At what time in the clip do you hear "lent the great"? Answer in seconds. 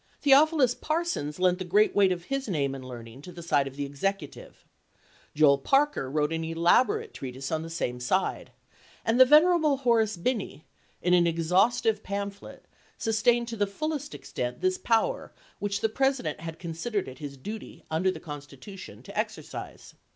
1.37-1.95